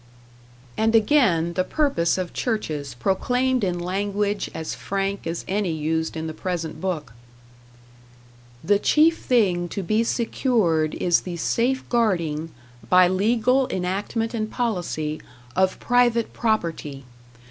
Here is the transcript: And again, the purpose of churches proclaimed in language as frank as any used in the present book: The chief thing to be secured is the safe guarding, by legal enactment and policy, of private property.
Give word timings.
And 0.77 0.95
again, 0.95 1.53
the 1.53 1.63
purpose 1.63 2.17
of 2.17 2.33
churches 2.33 2.95
proclaimed 2.95 3.63
in 3.63 3.77
language 3.77 4.49
as 4.51 4.73
frank 4.73 5.27
as 5.27 5.45
any 5.47 5.71
used 5.73 6.17
in 6.17 6.25
the 6.25 6.33
present 6.33 6.81
book: 6.81 7.13
The 8.63 8.79
chief 8.79 9.19
thing 9.19 9.69
to 9.69 9.83
be 9.83 10.03
secured 10.03 10.95
is 10.95 11.21
the 11.21 11.37
safe 11.37 11.87
guarding, 11.87 12.49
by 12.89 13.07
legal 13.07 13.67
enactment 13.69 14.33
and 14.33 14.49
policy, 14.49 15.21
of 15.55 15.79
private 15.79 16.33
property. 16.33 17.03